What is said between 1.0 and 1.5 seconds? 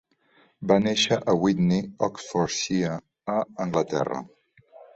a